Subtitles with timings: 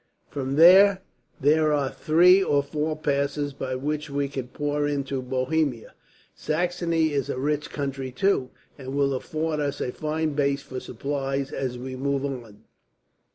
[0.31, 1.03] From there
[1.39, 5.93] there are three or four passes by which we could pour into Bohemia.
[6.33, 11.51] Saxony is a rich country, too, and will afford us a fine base for supplies,
[11.51, 12.63] as we move on.